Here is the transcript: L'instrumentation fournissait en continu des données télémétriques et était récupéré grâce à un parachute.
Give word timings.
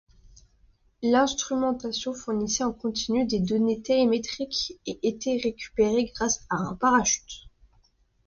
L'instrumentation 1.03 2.15
fournissait 2.15 2.63
en 2.63 2.73
continu 2.73 3.27
des 3.27 3.39
données 3.39 3.83
télémétriques 3.83 4.79
et 4.87 4.97
était 5.07 5.37
récupéré 5.43 6.05
grâce 6.05 6.43
à 6.49 6.55
un 6.55 6.73
parachute. 6.73 7.47